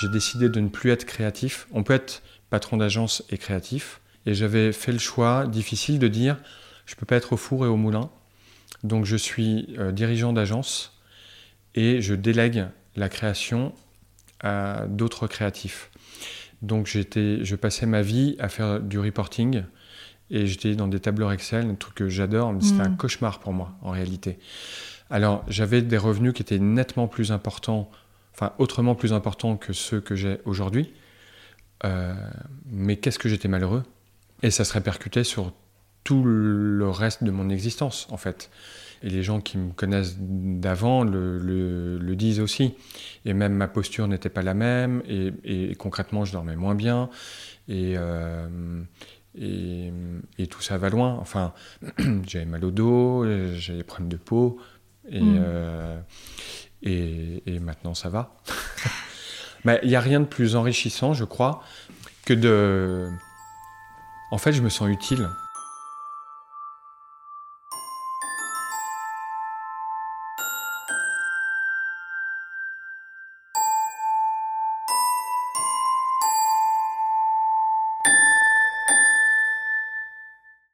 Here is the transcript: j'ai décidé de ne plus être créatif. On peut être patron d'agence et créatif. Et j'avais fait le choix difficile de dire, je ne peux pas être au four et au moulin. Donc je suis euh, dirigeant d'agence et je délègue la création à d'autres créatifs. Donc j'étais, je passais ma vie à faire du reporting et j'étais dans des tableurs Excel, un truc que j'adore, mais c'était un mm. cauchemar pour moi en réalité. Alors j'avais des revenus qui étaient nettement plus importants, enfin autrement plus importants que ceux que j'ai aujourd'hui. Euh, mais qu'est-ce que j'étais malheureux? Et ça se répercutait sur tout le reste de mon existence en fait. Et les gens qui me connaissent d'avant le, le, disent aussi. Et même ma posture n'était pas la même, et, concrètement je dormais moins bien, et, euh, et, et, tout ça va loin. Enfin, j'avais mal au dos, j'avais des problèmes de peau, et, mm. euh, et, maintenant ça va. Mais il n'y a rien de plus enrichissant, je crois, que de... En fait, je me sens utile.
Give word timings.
j'ai 0.00 0.08
décidé 0.08 0.48
de 0.48 0.60
ne 0.60 0.68
plus 0.68 0.90
être 0.90 1.04
créatif. 1.04 1.66
On 1.72 1.82
peut 1.82 1.94
être 1.94 2.22
patron 2.50 2.76
d'agence 2.76 3.24
et 3.30 3.38
créatif. 3.38 4.00
Et 4.26 4.34
j'avais 4.34 4.72
fait 4.72 4.92
le 4.92 4.98
choix 4.98 5.46
difficile 5.46 5.98
de 5.98 6.08
dire, 6.08 6.36
je 6.84 6.94
ne 6.94 6.98
peux 6.98 7.06
pas 7.06 7.16
être 7.16 7.32
au 7.32 7.36
four 7.36 7.64
et 7.64 7.68
au 7.68 7.76
moulin. 7.76 8.10
Donc 8.84 9.04
je 9.04 9.16
suis 9.16 9.74
euh, 9.78 9.92
dirigeant 9.92 10.32
d'agence 10.32 11.00
et 11.74 12.00
je 12.00 12.14
délègue 12.14 12.66
la 12.96 13.08
création 13.08 13.72
à 14.40 14.86
d'autres 14.88 15.26
créatifs. 15.26 15.90
Donc 16.62 16.86
j'étais, 16.86 17.44
je 17.44 17.56
passais 17.56 17.86
ma 17.86 18.02
vie 18.02 18.36
à 18.38 18.48
faire 18.48 18.80
du 18.80 18.98
reporting 18.98 19.62
et 20.30 20.46
j'étais 20.46 20.74
dans 20.74 20.88
des 20.88 21.00
tableurs 21.00 21.32
Excel, 21.32 21.66
un 21.66 21.74
truc 21.74 21.94
que 21.94 22.08
j'adore, 22.08 22.52
mais 22.52 22.62
c'était 22.62 22.82
un 22.82 22.90
mm. 22.90 22.96
cauchemar 22.96 23.38
pour 23.38 23.52
moi 23.52 23.76
en 23.82 23.90
réalité. 23.90 24.38
Alors 25.10 25.44
j'avais 25.48 25.82
des 25.82 25.98
revenus 25.98 26.32
qui 26.32 26.42
étaient 26.42 26.58
nettement 26.58 27.06
plus 27.06 27.30
importants, 27.30 27.90
enfin 28.36 28.52
autrement 28.58 28.94
plus 28.94 29.12
importants 29.12 29.56
que 29.56 29.72
ceux 29.72 30.00
que 30.00 30.14
j'ai 30.14 30.38
aujourd'hui. 30.44 30.92
Euh, 31.84 32.14
mais 32.66 32.96
qu'est-ce 32.96 33.18
que 33.18 33.28
j'étais 33.28 33.48
malheureux? 33.48 33.82
Et 34.42 34.50
ça 34.50 34.64
se 34.64 34.72
répercutait 34.74 35.24
sur 35.24 35.52
tout 36.04 36.22
le 36.24 36.88
reste 36.88 37.24
de 37.24 37.30
mon 37.30 37.48
existence 37.48 38.06
en 38.10 38.16
fait. 38.16 38.50
Et 39.02 39.10
les 39.10 39.22
gens 39.22 39.40
qui 39.40 39.58
me 39.58 39.72
connaissent 39.72 40.16
d'avant 40.18 41.04
le, 41.04 41.38
le, 41.38 42.16
disent 42.16 42.40
aussi. 42.40 42.74
Et 43.26 43.34
même 43.34 43.52
ma 43.52 43.68
posture 43.68 44.08
n'était 44.08 44.30
pas 44.30 44.42
la 44.42 44.54
même, 44.54 45.02
et, 45.06 45.74
concrètement 45.76 46.24
je 46.24 46.32
dormais 46.32 46.56
moins 46.56 46.74
bien, 46.74 47.10
et, 47.68 47.94
euh, 47.96 48.82
et, 49.38 49.92
et, 50.38 50.46
tout 50.46 50.62
ça 50.62 50.78
va 50.78 50.88
loin. 50.88 51.18
Enfin, 51.20 51.52
j'avais 52.26 52.46
mal 52.46 52.64
au 52.64 52.70
dos, 52.70 53.26
j'avais 53.54 53.78
des 53.78 53.84
problèmes 53.84 54.08
de 54.08 54.16
peau, 54.16 54.58
et, 55.10 55.20
mm. 55.20 55.36
euh, 55.38 56.00
et, 56.86 57.58
maintenant 57.60 57.94
ça 57.94 58.08
va. 58.08 58.34
Mais 59.64 59.80
il 59.82 59.88
n'y 59.88 59.96
a 59.96 60.00
rien 60.00 60.20
de 60.20 60.26
plus 60.26 60.54
enrichissant, 60.56 61.12
je 61.12 61.24
crois, 61.24 61.62
que 62.24 62.34
de... 62.34 63.10
En 64.30 64.38
fait, 64.38 64.52
je 64.52 64.62
me 64.62 64.68
sens 64.68 64.88
utile. 64.88 65.28